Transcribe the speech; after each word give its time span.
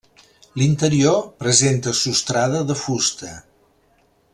L'interior 0.61 1.19
presenta 1.43 1.93
sostrada 2.01 2.63
de 2.71 2.79
fusta. 2.87 3.35